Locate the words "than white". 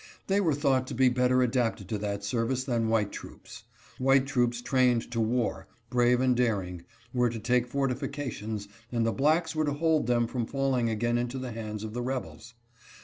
2.63-3.11